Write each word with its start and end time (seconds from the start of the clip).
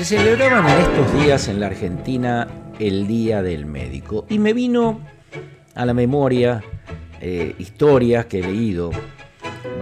Se 0.00 0.16
celebraban 0.16 0.66
en 0.66 0.80
estos 0.80 1.12
días 1.12 1.46
en 1.48 1.60
la 1.60 1.66
Argentina 1.66 2.48
el 2.78 3.06
Día 3.06 3.42
del 3.42 3.66
Médico 3.66 4.24
y 4.30 4.38
me 4.38 4.54
vino 4.54 5.02
a 5.74 5.84
la 5.84 5.92
memoria 5.92 6.64
eh, 7.20 7.54
historias 7.58 8.24
que 8.24 8.38
he 8.38 8.42
leído 8.42 8.92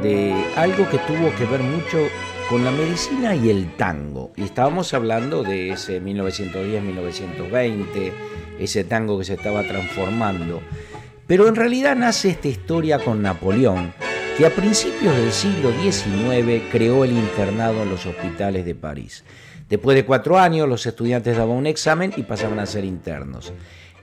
de 0.03 0.35
algo 0.56 0.90
que 0.90 0.99
tuvo 0.99 1.33
que 1.38 1.44
ver 1.44 1.60
mucho 1.60 1.99
con 2.51 2.65
la 2.65 2.72
medicina 2.72 3.37
y 3.37 3.49
el 3.49 3.76
tango. 3.76 4.33
Y 4.35 4.42
estábamos 4.42 4.92
hablando 4.92 5.44
de 5.44 5.71
ese 5.71 6.03
1910-1920, 6.03 8.12
ese 8.58 8.82
tango 8.82 9.21
que 9.21 9.24
se 9.24 9.35
estaba 9.35 9.62
transformando. 9.62 10.60
Pero 11.28 11.46
en 11.46 11.54
realidad 11.54 11.94
nace 11.94 12.30
esta 12.30 12.48
historia 12.48 12.98
con 12.98 13.22
Napoleón, 13.22 13.94
que 14.37 14.46
a 14.46 14.50
principios 14.50 15.16
del 15.16 15.30
siglo 15.30 15.71
XIX 15.80 16.60
creó 16.73 17.05
el 17.05 17.12
internado 17.12 17.84
en 17.84 17.91
los 17.91 18.05
hospitales 18.05 18.64
de 18.64 18.74
París. 18.74 19.23
Después 19.69 19.95
de 19.95 20.05
cuatro 20.05 20.39
años, 20.39 20.69
los 20.69 20.87
estudiantes 20.87 21.37
daban 21.37 21.57
un 21.57 21.67
examen 21.67 22.13
y 22.17 22.23
pasaban 22.23 22.59
a 22.59 22.67
ser 22.67 22.85
internos. 22.85 23.53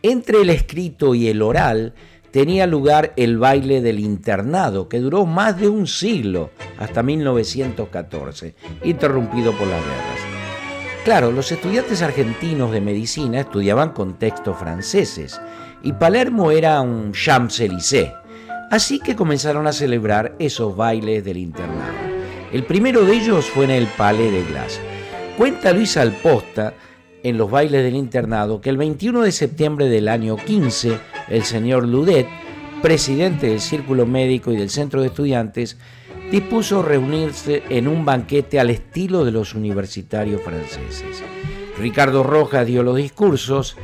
Entre 0.04 0.42
el 0.42 0.50
escrito 0.52 1.16
y 1.16 1.28
el 1.28 1.42
oral 1.42 1.94
tenía 2.30 2.68
lugar 2.68 3.14
el 3.16 3.38
baile 3.38 3.82
del 3.82 4.00
internado, 4.00 4.88
que 4.90 5.00
duró 5.00 5.26
más 5.26 5.58
de 5.58 5.68
un 5.68 5.88
siglo, 5.88 6.52
hasta 6.78 7.02
1914, 7.02 8.54
interrumpido 8.84 9.54
por 9.54 9.68
las 9.68 9.82
guerras. 9.82 10.20
Claro, 11.06 11.32
los 11.32 11.52
estudiantes 11.52 12.02
argentinos 12.02 12.72
de 12.72 12.82
medicina 12.82 13.40
estudiaban 13.40 13.92
con 13.92 14.20
textos 14.20 14.58
franceses 14.58 15.40
y 15.82 15.94
Palermo 15.94 16.52
era 16.52 16.82
un 16.82 17.14
Champs-Élysées, 17.14 18.12
así 18.70 19.00
que 19.00 19.16
comenzaron 19.16 19.66
a 19.66 19.72
celebrar 19.72 20.36
esos 20.40 20.76
bailes 20.76 21.24
del 21.24 21.38
internado. 21.38 21.94
El 22.52 22.66
primero 22.66 23.06
de 23.06 23.14
ellos 23.14 23.46
fue 23.46 23.66
en 23.66 23.72
el 23.72 23.88
Palais 23.88 24.32
de 24.32 24.44
Glace. 24.44 24.95
Cuenta 25.38 25.74
Luis 25.74 25.98
Alposta 25.98 26.76
en 27.22 27.38
los 27.38 27.52
bailes 27.52 27.84
del 27.84 27.98
internado 27.98 28.62
que 28.62 28.70
el 28.70 28.78
21 28.78 29.22
de 29.22 29.34
septiembre 29.34 29.90
del 29.90 30.08
año 30.08 30.38
15, 30.38 30.98
el 31.28 31.44
señor 31.44 31.86
Ludet, 31.86 32.26
presidente 32.82 33.48
del 33.48 33.60
Círculo 33.60 34.06
Médico 34.06 34.54
y 34.54 34.56
del 34.56 34.70
Centro 34.70 35.02
de 35.02 35.08
Estudiantes, 35.08 35.78
dispuso 36.32 36.82
reunirse 36.82 37.64
en 37.70 37.90
un 37.90 38.06
banquete 38.06 38.62
al 38.62 38.70
estilo 38.70 39.26
de 39.26 39.34
los 39.34 39.56
universitarios 39.56 40.42
franceses. 40.42 41.22
Ricardo 41.78 42.24
Rojas 42.24 42.66
dio 42.66 42.82
los 42.82 42.96
discursos 42.96 43.76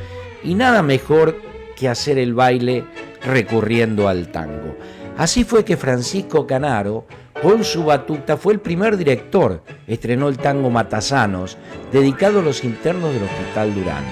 y 0.45 0.56
nada 0.56 0.81
mejor 0.81 1.36
que 1.76 1.89
hacer 1.89 2.17
el 2.17 2.33
baile 2.33 2.86
recurriendo 3.26 4.08
al 4.08 4.31
tango. 4.31 4.78
Así 5.17 5.44
fue 5.44 5.66
que 5.66 5.76
Francisco 5.76 6.48
Canaro 6.48 7.06
con 7.42 7.64
su 7.64 7.84
batuta 7.84 8.38
fue 8.38 8.53
el 8.53 8.59
primer 8.59 8.97
director. 8.97 9.64
Estrenó 9.88 10.30
el 10.30 10.38
tango 10.38 10.70
Matasanos, 10.70 11.58
dedicado 11.92 12.39
a 12.39 12.44
los 12.44 12.64
internos 12.64 13.14
del 13.14 13.23
Hospital 13.23 13.73
Durán. 13.73 14.03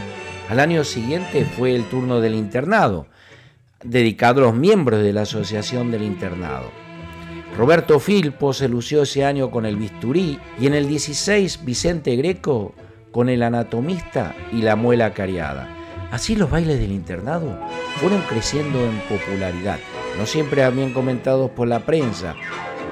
Al 0.49 0.59
año 0.59 0.83
siguiente 0.83 1.45
fue 1.45 1.75
el 1.75 1.86
turno 1.86 2.21
del 2.21 2.33
internado, 2.33 3.05
dedicado 3.83 4.41
a 4.41 4.45
los 4.45 4.55
miembros 4.55 5.03
de 5.03 5.13
la 5.13 5.21
Asociación 5.21 5.91
del 5.91 6.02
Internado. 6.02 6.71
Roberto 7.55 7.99
Filpo 7.99 8.53
se 8.53 8.67
lució 8.67 9.03
ese 9.03 9.25
año 9.25 9.52
con 9.52 9.66
el 9.66 9.75
bisturí 9.75 10.39
y 10.59 10.66
en 10.66 10.73
el 10.73 10.88
16 10.88 11.66
Vicente 11.66 12.16
Greco 12.16 12.73
con 13.11 13.30
el 13.30 13.43
anatomista 13.43 14.36
y 14.52 14.61
la 14.61 14.75
muela 14.75 15.14
cariada. 15.14 15.75
Así 16.11 16.36
los 16.36 16.49
bailes 16.49 16.80
del 16.80 16.91
internado 16.91 17.59
fueron 17.97 18.21
creciendo 18.21 18.80
en 18.83 18.99
popularidad, 19.02 19.77
no 20.17 20.25
siempre 20.25 20.67
bien 20.71 20.93
comentados 20.93 21.52
por 21.52 21.67
la 21.67 21.81
prensa, 21.81 22.36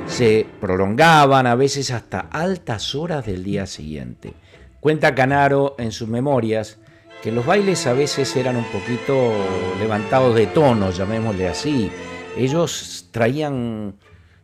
se 0.08 0.46
prolongaban 0.60 1.48
a 1.48 1.56
veces 1.56 1.92
hasta 1.92 2.20
altas 2.20 2.96
horas 2.96 3.26
del 3.26 3.44
día 3.44 3.66
siguiente. 3.66 4.34
Cuenta 4.80 5.16
Canaro 5.16 5.76
en 5.78 5.92
sus 5.92 6.08
memorias 6.08 6.80
que 7.22 7.32
los 7.32 7.46
bailes 7.46 7.88
a 7.88 7.94
veces 7.94 8.36
eran 8.36 8.56
un 8.56 8.66
poquito 8.66 9.34
levantados 9.80 10.36
de 10.36 10.48
tono, 10.48 10.92
llamémosle 10.92 11.48
así. 11.48 11.92
Ellos 12.38 13.10
traían 13.12 13.96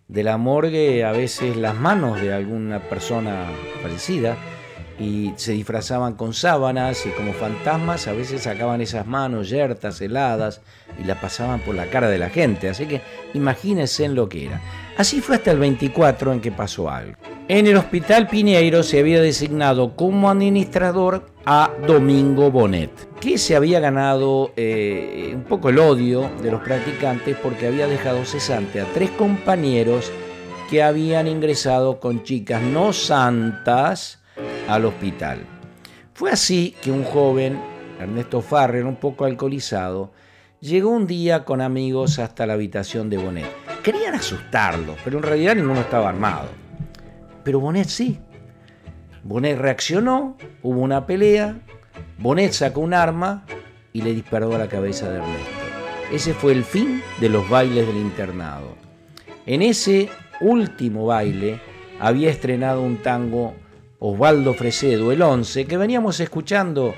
de 0.08 0.24
la 0.24 0.38
morgue 0.38 1.04
a 1.04 1.12
veces 1.12 1.56
las 1.56 1.76
manos 1.76 2.22
de 2.22 2.34
alguna 2.34 2.80
persona 2.80 3.48
fallecida 3.82 4.38
y 5.00 5.34
se 5.38 5.54
disfrazaban 5.54 6.14
con 6.14 6.34
sábanas 6.34 7.06
y 7.06 7.10
como 7.10 7.34
fantasmas 7.34 8.08
a 8.08 8.14
veces 8.14 8.44
sacaban 8.44 8.82
esas 8.82 9.08
manos 9.08 9.50
yertas, 9.50 10.00
heladas 10.02 10.62
y 11.00 11.04
las 11.04 11.18
pasaban 11.18 11.62
por 11.62 11.76
la 11.76 11.88
cara 11.88 12.10
de 12.10 12.20
la 12.20 12.30
gente. 12.30 12.70
Así 12.70 12.86
que 12.86 13.02
imagínense 13.34 14.06
en 14.06 14.16
lo 14.16 14.30
que 14.30 14.46
era. 14.46 14.62
Así 14.98 15.22
fue 15.22 15.38
hasta 15.38 15.52
el 15.52 15.58
24 15.58 16.34
en 16.34 16.42
que 16.42 16.52
pasó 16.52 16.90
algo. 16.90 17.18
En 17.48 17.68
el 17.68 17.76
Hospital 17.76 18.28
Piñeiro 18.28 18.84
se 18.84 19.00
había 19.00 19.22
designado 19.22 19.96
como 19.96 20.30
administrador 20.30 21.26
a 21.46 21.72
Domingo 21.86 22.52
Bonet, 22.52 23.20
que 23.20 23.38
se 23.38 23.56
había 23.56 23.80
ganado 23.80 24.54
eh, 24.56 25.32
un 25.36 25.44
poco 25.44 25.70
el 25.70 25.80
odio 25.80 26.30
de 26.42 26.52
los 26.52 26.62
practicantes 26.62 27.36
porque 27.42 27.68
había 27.68 27.88
dejado 27.88 28.24
cesante 28.24 28.80
a 28.80 28.86
tres 28.94 29.10
compañeros 29.12 30.10
que 30.70 30.82
habían 30.82 31.28
ingresado 31.28 32.00
con 32.00 32.24
chicas 32.24 32.62
no 32.62 32.94
santas 32.94 34.23
al 34.68 34.86
hospital. 34.86 35.46
Fue 36.14 36.32
así 36.32 36.76
que 36.82 36.92
un 36.92 37.04
joven, 37.04 37.60
Ernesto 38.00 38.42
Farrer, 38.42 38.86
un 38.86 38.96
poco 38.96 39.26
alcoholizado, 39.26 40.12
llegó 40.60 40.90
un 40.90 41.08
día 41.08 41.44
con 41.44 41.62
amigos 41.62 42.20
hasta 42.20 42.46
la 42.46 42.54
habitación 42.54 43.10
de 43.10 43.18
Bonet. 43.18 43.48
Querían 43.84 44.16
asustarlo, 44.16 44.96
pero 45.04 45.18
en 45.18 45.24
realidad 45.24 45.56
ninguno 45.56 45.82
estaba 45.82 46.10
armado. 46.10 46.50
Pero 47.44 47.60
Bonet 47.60 47.88
sí. 47.88 48.20
Bonet 49.24 49.58
reaccionó, 49.58 50.38
hubo 50.62 50.80
una 50.82 51.06
pelea, 51.06 51.58
Bonet 52.18 52.52
sacó 52.54 52.82
un 52.82 52.94
arma 52.94 53.46
y 53.92 54.02
le 54.02 54.14
disparó 54.14 54.54
a 54.56 54.58
la 54.58 54.68
cabeza 54.68 55.10
de 55.10 55.18
Ernesto. 55.18 55.52
Ese 56.12 56.34
fue 56.34 56.54
el 56.54 56.64
fin 56.64 57.02
de 57.20 57.30
los 57.30 57.50
bailes 57.50 57.88
del 57.88 57.98
internado. 57.98 58.76
En 59.46 59.62
ese 59.62 60.10
último 60.40 61.08
baile 61.08 61.60
había 62.00 62.30
estrenado 62.30 62.82
un 62.82 63.02
tango 63.02 63.56
Osvaldo 64.06 64.54
Fresedo, 64.54 65.14
el 65.14 65.22
11, 65.22 65.64
que 65.64 65.78
veníamos 65.78 66.20
escuchando 66.20 66.94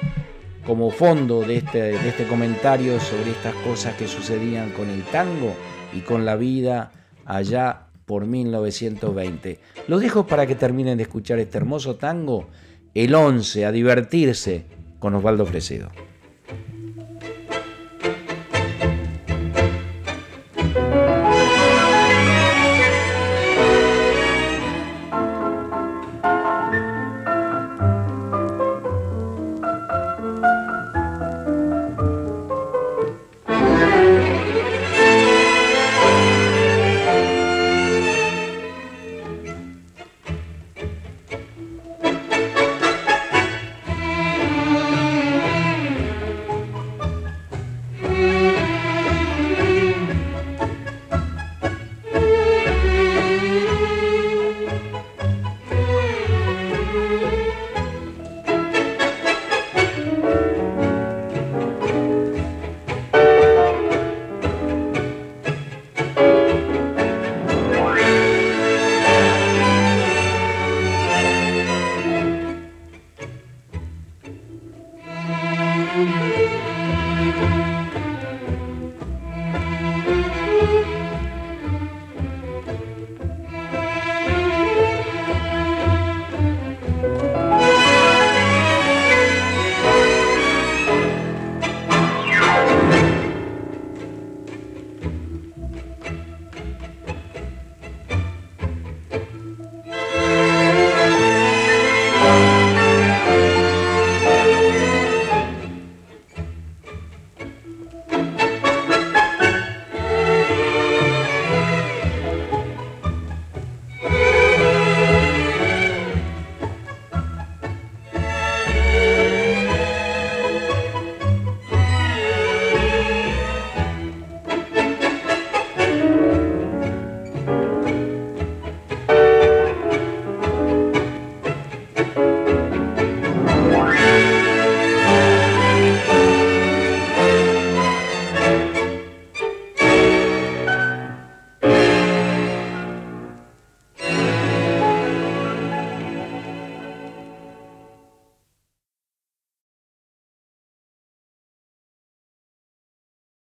como 0.65 0.89
fondo 0.89 1.41
de 1.41 1.57
este, 1.57 1.79
de 1.79 2.09
este 2.09 2.25
comentario 2.25 2.99
sobre 2.99 3.29
estas 3.29 3.53
cosas 3.57 3.93
que 3.93 4.07
sucedían 4.07 4.71
con 4.71 4.89
el 4.89 5.03
tango 5.03 5.53
y 5.93 5.99
con 5.99 6.25
la 6.25 6.35
vida 6.35 6.91
allá 7.23 7.89
por 8.07 8.25
1920. 8.25 9.59
Los 9.87 10.01
dejo 10.01 10.25
para 10.25 10.47
que 10.47 10.55
terminen 10.55 10.97
de 10.97 11.03
escuchar 11.03 11.37
este 11.37 11.59
hermoso 11.59 11.95
tango, 11.95 12.47
el 12.95 13.13
11, 13.13 13.67
a 13.67 13.71
divertirse 13.71 14.65
con 14.97 15.13
Osvaldo 15.13 15.45
Fresedo. 15.45 15.91